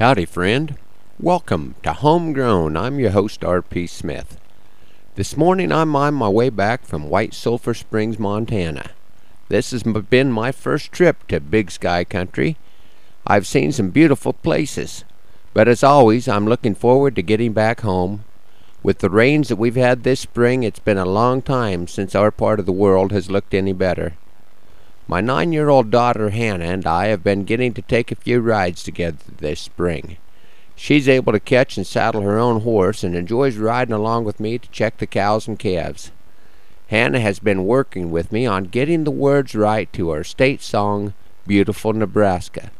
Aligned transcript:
Howdy, 0.00 0.24
friend. 0.24 0.78
Welcome 1.18 1.74
to 1.82 1.92
Homegrown. 1.92 2.74
I'm 2.74 2.98
your 2.98 3.10
host, 3.10 3.44
R.P. 3.44 3.86
Smith. 3.86 4.40
This 5.14 5.36
morning 5.36 5.70
I'm 5.70 5.94
on 5.94 6.14
my 6.14 6.30
way 6.30 6.48
back 6.48 6.86
from 6.86 7.10
White 7.10 7.34
Sulphur 7.34 7.74
Springs, 7.74 8.18
Montana. 8.18 8.92
This 9.50 9.72
has 9.72 9.82
been 9.82 10.32
my 10.32 10.52
first 10.52 10.90
trip 10.90 11.28
to 11.28 11.38
Big 11.38 11.70
Sky 11.70 12.04
Country. 12.04 12.56
I've 13.26 13.46
seen 13.46 13.72
some 13.72 13.90
beautiful 13.90 14.32
places, 14.32 15.04
but 15.52 15.68
as 15.68 15.84
always, 15.84 16.28
I'm 16.28 16.46
looking 16.46 16.74
forward 16.74 17.14
to 17.16 17.22
getting 17.22 17.52
back 17.52 17.82
home. 17.82 18.24
With 18.82 19.00
the 19.00 19.10
rains 19.10 19.48
that 19.48 19.56
we've 19.56 19.76
had 19.76 20.02
this 20.02 20.20
spring, 20.20 20.62
it's 20.62 20.78
been 20.78 20.96
a 20.96 21.04
long 21.04 21.42
time 21.42 21.86
since 21.86 22.14
our 22.14 22.30
part 22.30 22.58
of 22.58 22.64
the 22.64 22.72
world 22.72 23.12
has 23.12 23.30
looked 23.30 23.52
any 23.52 23.74
better. 23.74 24.14
My 25.10 25.20
nine 25.20 25.50
year 25.50 25.68
old 25.68 25.90
daughter 25.90 26.30
Hannah 26.30 26.66
and 26.66 26.86
I 26.86 27.06
have 27.06 27.24
been 27.24 27.42
getting 27.42 27.74
to 27.74 27.82
take 27.82 28.12
a 28.12 28.14
few 28.14 28.38
rides 28.38 28.84
together 28.84 29.18
this 29.38 29.58
spring. 29.58 30.18
She's 30.76 31.08
able 31.08 31.32
to 31.32 31.40
catch 31.40 31.76
and 31.76 31.84
saddle 31.84 32.20
her 32.20 32.38
own 32.38 32.60
horse 32.60 33.02
and 33.02 33.16
enjoys 33.16 33.56
riding 33.56 33.92
along 33.92 34.22
with 34.22 34.38
me 34.38 34.56
to 34.58 34.70
check 34.70 34.98
the 34.98 35.08
cows 35.08 35.48
and 35.48 35.58
calves. 35.58 36.12
Hannah 36.90 37.18
has 37.18 37.40
been 37.40 37.66
working 37.66 38.12
with 38.12 38.30
me 38.30 38.46
on 38.46 38.66
getting 38.66 39.02
the 39.02 39.10
words 39.10 39.52
right 39.56 39.92
to 39.94 40.10
our 40.10 40.22
state 40.22 40.62
song, 40.62 41.12
Beautiful 41.44 41.92
Nebraska. 41.92 42.70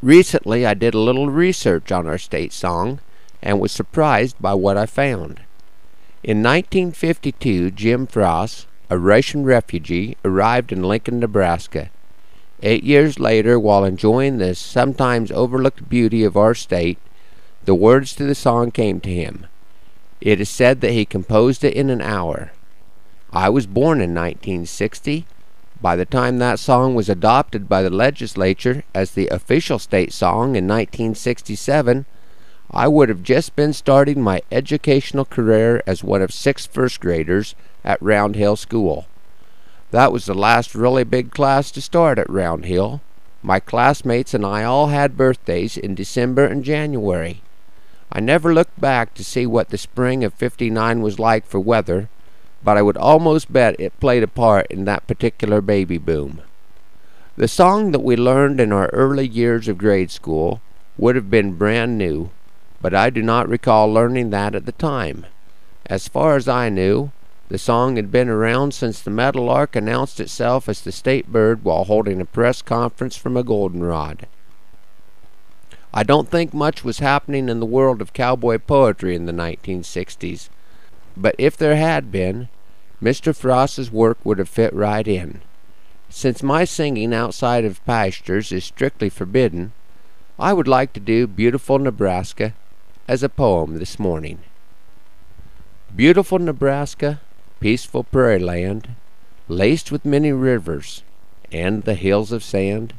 Recently, 0.00 0.64
I 0.64 0.72
did 0.72 0.94
a 0.94 0.98
little 0.98 1.28
research 1.28 1.92
on 1.92 2.06
our 2.06 2.16
state 2.16 2.54
song 2.54 3.00
and 3.42 3.60
was 3.60 3.70
surprised 3.70 4.36
by 4.40 4.54
what 4.54 4.78
I 4.78 4.86
found. 4.86 5.42
In 6.22 6.42
1952, 6.42 7.72
Jim 7.72 8.06
Fras, 8.06 8.64
a 8.90 8.98
Russian 8.98 9.44
refugee, 9.44 10.16
arrived 10.24 10.72
in 10.72 10.82
Lincoln, 10.82 11.20
Nebraska. 11.20 11.90
Eight 12.62 12.82
years 12.82 13.20
later, 13.20 13.58
while 13.58 13.84
enjoying 13.84 14.38
the 14.38 14.54
sometimes 14.54 15.30
overlooked 15.30 15.88
beauty 15.88 16.24
of 16.24 16.36
our 16.36 16.54
state, 16.54 16.98
the 17.64 17.74
words 17.74 18.14
to 18.16 18.24
the 18.24 18.34
song 18.34 18.70
came 18.70 19.00
to 19.00 19.10
him. 19.10 19.46
It 20.20 20.40
is 20.40 20.48
said 20.48 20.80
that 20.80 20.92
he 20.92 21.04
composed 21.04 21.62
it 21.62 21.74
in 21.74 21.90
an 21.90 22.00
hour. 22.00 22.52
I 23.32 23.50
was 23.50 23.66
born 23.66 24.00
in 24.00 24.14
1960. 24.14 25.26
By 25.80 25.94
the 25.94 26.06
time 26.06 26.38
that 26.38 26.58
song 26.58 26.94
was 26.94 27.08
adopted 27.08 27.68
by 27.68 27.82
the 27.82 27.90
legislature 27.90 28.82
as 28.94 29.12
the 29.12 29.28
official 29.28 29.78
state 29.78 30.12
song 30.12 30.56
in 30.56 30.66
1967, 30.66 32.06
I 32.70 32.86
would 32.86 33.08
have 33.08 33.22
just 33.22 33.56
been 33.56 33.72
starting 33.72 34.20
my 34.20 34.42
educational 34.52 35.24
career 35.24 35.82
as 35.86 36.04
one 36.04 36.20
of 36.20 36.32
six 36.32 36.66
first 36.66 37.00
graders 37.00 37.54
at 37.82 38.02
Round 38.02 38.36
Hill 38.36 38.56
School. 38.56 39.06
That 39.90 40.12
was 40.12 40.26
the 40.26 40.34
last 40.34 40.74
really 40.74 41.04
big 41.04 41.30
class 41.30 41.70
to 41.70 41.80
start 41.80 42.18
at 42.18 42.28
Round 42.28 42.66
Hill. 42.66 43.00
My 43.42 43.58
classmates 43.58 44.34
and 44.34 44.44
I 44.44 44.64
all 44.64 44.88
had 44.88 45.16
birthdays 45.16 45.78
in 45.78 45.94
December 45.94 46.44
and 46.44 46.62
January. 46.62 47.40
I 48.12 48.20
never 48.20 48.52
looked 48.52 48.78
back 48.78 49.14
to 49.14 49.24
see 49.24 49.46
what 49.46 49.70
the 49.70 49.78
spring 49.78 50.22
of 50.24 50.34
59 50.34 51.00
was 51.00 51.18
like 51.18 51.46
for 51.46 51.60
weather, 51.60 52.10
but 52.62 52.76
I 52.76 52.82
would 52.82 52.96
almost 52.98 53.50
bet 53.50 53.76
it 53.78 53.98
played 54.00 54.22
a 54.22 54.28
part 54.28 54.66
in 54.70 54.84
that 54.84 55.06
particular 55.06 55.62
baby 55.62 55.96
boom. 55.96 56.42
The 57.36 57.48
song 57.48 57.92
that 57.92 58.00
we 58.00 58.16
learned 58.16 58.60
in 58.60 58.72
our 58.72 58.88
early 58.88 59.26
years 59.26 59.68
of 59.68 59.78
grade 59.78 60.10
school 60.10 60.60
would 60.98 61.16
have 61.16 61.30
been 61.30 61.54
brand 61.54 61.96
new, 61.96 62.30
but 62.80 62.94
I 62.94 63.10
do 63.10 63.22
not 63.22 63.48
recall 63.48 63.92
learning 63.92 64.30
that 64.30 64.54
at 64.54 64.66
the 64.66 64.72
time. 64.72 65.26
As 65.86 66.08
far 66.08 66.36
as 66.36 66.48
I 66.48 66.68
knew, 66.68 67.10
the 67.48 67.58
song 67.58 67.96
had 67.96 68.12
been 68.12 68.28
around 68.28 68.74
since 68.74 69.00
the 69.00 69.10
meadowlark 69.10 69.74
announced 69.74 70.20
itself 70.20 70.68
as 70.68 70.82
the 70.82 70.92
state 70.92 71.32
bird 71.32 71.64
while 71.64 71.84
holding 71.84 72.20
a 72.20 72.26
press 72.26 72.60
conference 72.60 73.16
from 73.16 73.36
a 73.36 73.42
goldenrod. 73.42 74.26
I 75.92 76.02
don't 76.02 76.30
think 76.30 76.52
much 76.52 76.84
was 76.84 76.98
happening 76.98 77.48
in 77.48 77.60
the 77.60 77.66
world 77.66 78.02
of 78.02 78.12
cowboy 78.12 78.58
poetry 78.58 79.16
in 79.16 79.24
the 79.24 79.32
1960s, 79.32 80.50
but 81.16 81.34
if 81.38 81.56
there 81.56 81.76
had 81.76 82.12
been, 82.12 82.48
Mr. 83.02 83.34
Fras's 83.34 83.90
work 83.90 84.18
would 84.24 84.38
have 84.38 84.48
fit 84.48 84.72
right 84.74 85.08
in. 85.08 85.40
Since 86.10 86.42
my 86.42 86.64
singing 86.64 87.14
outside 87.14 87.64
of 87.64 87.84
pastures 87.86 88.52
is 88.52 88.64
strictly 88.64 89.08
forbidden, 89.08 89.72
I 90.38 90.52
would 90.52 90.68
like 90.68 90.92
to 90.92 91.00
do 91.00 91.26
Beautiful 91.26 91.78
Nebraska 91.78 92.54
as 93.08 93.22
a 93.22 93.28
poem 93.30 93.78
this 93.78 93.98
morning. 93.98 94.38
Beautiful 95.96 96.38
Nebraska, 96.38 97.22
peaceful 97.58 98.04
prairie 98.04 98.38
land, 98.38 98.90
laced 99.48 99.90
with 99.90 100.04
many 100.04 100.30
rivers, 100.30 101.02
and 101.50 101.84
the 101.84 101.94
hills 101.94 102.32
of 102.32 102.44
sand, 102.44 102.92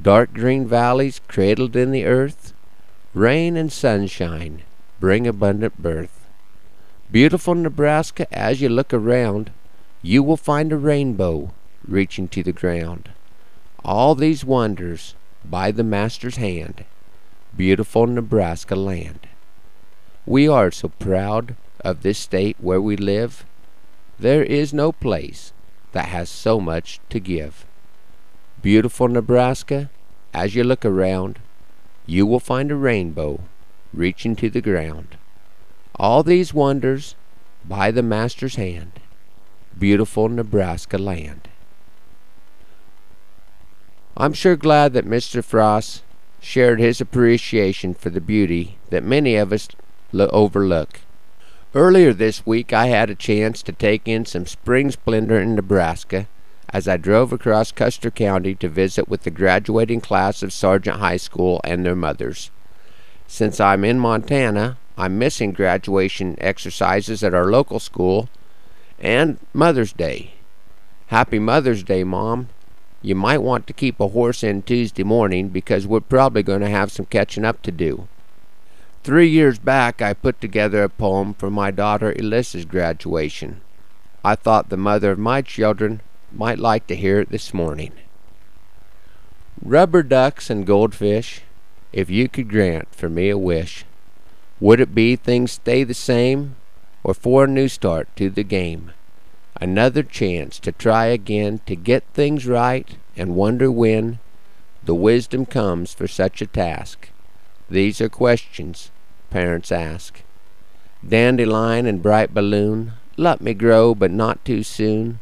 dark 0.00 0.34
green 0.34 0.66
valleys 0.66 1.20
cradled 1.28 1.76
in 1.76 1.92
the 1.92 2.04
earth, 2.04 2.52
rain 3.14 3.56
and 3.56 3.72
sunshine 3.72 4.62
bring 4.98 5.24
abundant 5.24 5.80
birth. 5.80 6.26
Beautiful 7.12 7.54
Nebraska, 7.54 8.26
as 8.36 8.60
you 8.60 8.68
look 8.68 8.92
around, 8.92 9.52
you 10.02 10.24
will 10.24 10.36
find 10.36 10.72
a 10.72 10.76
rainbow 10.76 11.52
reaching 11.86 12.26
to 12.28 12.42
the 12.42 12.52
ground. 12.52 13.10
All 13.84 14.16
these 14.16 14.44
wonders 14.44 15.14
by 15.44 15.70
the 15.70 15.84
Master's 15.84 16.36
hand, 16.36 16.84
beautiful 17.56 18.06
Nebraska 18.06 18.76
land. 18.76 19.26
We 20.26 20.48
are 20.48 20.70
so 20.70 20.88
proud 20.88 21.56
of 21.80 22.02
this 22.02 22.18
state 22.18 22.56
where 22.60 22.80
we 22.80 22.96
live 22.96 23.44
there 24.18 24.42
is 24.42 24.74
no 24.74 24.92
place 24.92 25.52
that 25.92 26.06
has 26.06 26.28
so 26.28 26.60
much 26.60 27.00
to 27.08 27.20
give. 27.20 27.64
Beautiful 28.60 29.08
Nebraska, 29.08 29.90
as 30.34 30.54
you 30.54 30.64
look 30.64 30.84
around, 30.84 31.38
you 32.06 32.26
will 32.26 32.40
find 32.40 32.70
a 32.70 32.76
rainbow 32.76 33.40
reaching 33.92 34.34
to 34.36 34.50
the 34.50 34.60
ground. 34.60 35.16
All 35.96 36.22
these 36.22 36.52
wonders 36.52 37.14
by 37.64 37.90
the 37.90 38.02
Master's 38.02 38.56
hand, 38.56 38.92
beautiful 39.78 40.28
Nebraska 40.28 40.98
land. 40.98 41.48
I'm 44.16 44.32
sure 44.32 44.56
glad 44.56 44.94
that 44.94 45.06
Mr. 45.06 45.44
Fras 45.44 46.02
shared 46.40 46.80
his 46.80 47.00
appreciation 47.00 47.94
for 47.94 48.10
the 48.10 48.20
beauty 48.20 48.78
that 48.90 49.04
many 49.04 49.36
of 49.36 49.52
us 49.52 49.68
overlook. 50.14 51.00
Earlier 51.74 52.12
this 52.12 52.46
week, 52.46 52.72
I 52.72 52.86
had 52.86 53.10
a 53.10 53.14
chance 53.14 53.62
to 53.62 53.72
take 53.72 54.08
in 54.08 54.24
some 54.24 54.46
spring 54.46 54.90
splendor 54.90 55.38
in 55.40 55.54
Nebraska 55.54 56.26
as 56.70 56.88
I 56.88 56.96
drove 56.96 57.32
across 57.32 57.72
Custer 57.72 58.10
County 58.10 58.54
to 58.56 58.68
visit 58.68 59.08
with 59.08 59.22
the 59.22 59.30
graduating 59.30 60.00
class 60.00 60.42
of 60.42 60.52
Sargent 60.52 60.98
High 60.98 61.16
School 61.16 61.60
and 61.64 61.84
their 61.84 61.96
mothers. 61.96 62.50
Since 63.26 63.60
I'm 63.60 63.84
in 63.84 63.98
Montana, 63.98 64.78
I'm 64.96 65.18
missing 65.18 65.52
graduation 65.52 66.36
exercises 66.38 67.22
at 67.22 67.34
our 67.34 67.50
local 67.50 67.78
school 67.78 68.28
and 68.98 69.38
Mother's 69.52 69.92
Day. 69.92 70.32
Happy 71.08 71.38
Mother's 71.38 71.82
Day, 71.82 72.04
Mom. 72.04 72.48
You 73.00 73.14
might 73.14 73.42
want 73.42 73.66
to 73.68 73.72
keep 73.72 74.00
a 74.00 74.08
horse 74.08 74.42
in 74.42 74.62
Tuesday 74.62 75.04
morning 75.04 75.48
because 75.50 75.86
we're 75.86 76.00
probably 76.00 76.42
going 76.42 76.62
to 76.62 76.68
have 76.68 76.90
some 76.90 77.06
catching 77.06 77.44
up 77.44 77.62
to 77.62 77.70
do. 77.70 78.08
Three 79.04 79.28
years 79.28 79.60
back, 79.60 80.02
I 80.02 80.14
put 80.14 80.40
together 80.40 80.82
a 80.82 80.88
poem 80.88 81.34
for 81.34 81.48
my 81.48 81.70
daughter 81.70 82.12
Alyssa's 82.12 82.64
graduation. 82.64 83.60
I 84.24 84.34
thought 84.34 84.68
the 84.68 84.76
mother 84.76 85.12
of 85.12 85.18
my 85.18 85.42
children 85.42 86.00
might 86.32 86.58
like 86.58 86.88
to 86.88 86.96
hear 86.96 87.20
it 87.20 87.30
this 87.30 87.54
morning. 87.54 87.92
Rubber 89.62 90.02
ducks 90.02 90.50
and 90.50 90.66
goldfish, 90.66 91.42
if 91.92 92.10
you 92.10 92.28
could 92.28 92.48
grant 92.48 92.94
for 92.94 93.08
me 93.08 93.30
a 93.30 93.38
wish, 93.38 93.84
would 94.60 94.80
it 94.80 94.94
be 94.94 95.14
things 95.14 95.52
stay 95.52 95.84
the 95.84 95.94
same, 95.94 96.56
or 97.04 97.14
for 97.14 97.44
a 97.44 97.48
new 97.48 97.68
start 97.68 98.08
to 98.16 98.28
the 98.28 98.42
game? 98.42 98.90
Another 99.60 100.02
chance 100.02 100.58
to 100.60 100.72
try 100.72 101.06
again 101.06 101.60
to 101.66 101.74
get 101.74 102.04
things 102.14 102.46
right 102.46 102.96
and 103.16 103.34
wonder 103.34 103.70
when 103.70 104.20
the 104.84 104.94
wisdom 104.94 105.44
comes 105.46 105.92
for 105.92 106.06
such 106.06 106.40
a 106.40 106.46
task. 106.46 107.10
These 107.68 108.00
are 108.00 108.08
questions 108.08 108.90
parents 109.30 109.70
ask. 109.70 110.22
Dandelion 111.06 111.86
and 111.86 112.02
bright 112.02 112.32
balloon, 112.32 112.92
let 113.16 113.40
me 113.40 113.54
grow, 113.54 113.94
but 113.94 114.10
not 114.10 114.44
too 114.44 114.62
soon. 114.62 115.20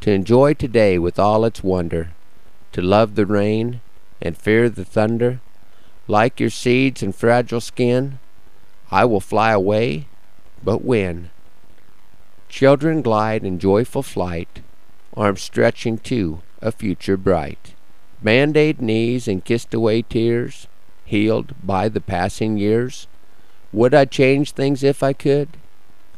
To 0.00 0.10
enjoy 0.10 0.54
today 0.54 0.98
with 0.98 1.18
all 1.18 1.44
its 1.44 1.62
wonder, 1.62 2.10
to 2.72 2.82
love 2.82 3.14
the 3.14 3.26
rain 3.26 3.80
and 4.20 4.36
fear 4.36 4.68
the 4.68 4.84
thunder. 4.84 5.40
Like 6.08 6.40
your 6.40 6.50
seeds 6.50 7.02
and 7.02 7.14
fragile 7.14 7.60
skin, 7.60 8.18
I 8.90 9.04
will 9.04 9.20
fly 9.20 9.52
away, 9.52 10.06
but 10.62 10.84
when? 10.84 11.30
Children 12.52 13.00
glide 13.00 13.44
in 13.44 13.58
joyful 13.58 14.02
flight, 14.02 14.60
arms 15.16 15.40
stretching 15.40 15.96
to 16.00 16.42
a 16.60 16.70
future 16.70 17.16
bright. 17.16 17.74
Band 18.22 18.58
aid 18.58 18.82
knees 18.82 19.26
and 19.26 19.42
kissed 19.42 19.72
away 19.72 20.02
tears, 20.02 20.68
healed 21.06 21.54
by 21.64 21.88
the 21.88 22.00
passing 22.02 22.58
years? 22.58 23.06
Would 23.72 23.94
I 23.94 24.04
change 24.04 24.50
things 24.52 24.82
if 24.82 25.02
I 25.02 25.14
could? 25.14 25.56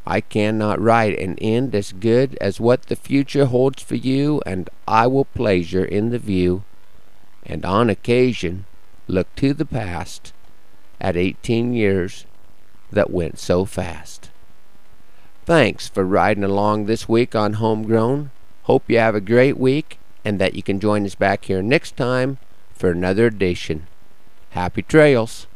I 0.05 0.21
cannot 0.21 0.81
write 0.81 1.17
an 1.21 1.39
end 1.39 1.73
as 1.73 1.93
good 1.93 2.37
as 2.41 2.59
what 2.59 2.87
the 2.87 2.97
future 2.97 3.47
holds 3.47 3.81
for 3.85 3.95
you, 3.95 4.43
and 4.45 4.69
I 4.89 5.07
will 5.07 5.27
pleasure 5.27 5.85
in 5.85 6.11
the 6.11 6.19
view, 6.19 6.65
and 7.47 7.65
on 7.65 7.89
occasion 7.89 8.65
look 9.07 9.33
to 9.37 9.55
the 9.55 9.65
past 9.65 10.33
at 11.01 11.17
18 11.17 11.75
years 11.75 12.27
that 12.91 13.13
went 13.13 13.39
so 13.39 13.65
fast. 13.65 14.31
Thanks 15.47 15.89
for 15.89 16.07
riding 16.07 16.43
along 16.43 16.87
this 16.87 17.07
week 17.07 17.35
on 17.35 17.55
Homegrown. 17.55 18.31
Hope 18.63 18.85
you 18.89 18.97
have 18.97 19.15
a 19.15 19.21
great 19.21 19.59
week 19.59 19.99
and 20.25 20.41
that 20.41 20.55
you 20.55 20.63
can 20.63 20.81
join 20.81 21.05
us 21.05 21.15
back 21.15 21.45
here 21.45 21.63
next 21.63 21.99
time 21.99 22.39
for 22.73 22.91
another 22.91 23.27
edition. 23.27 23.87
Happy 24.51 24.81
trails! 24.81 25.47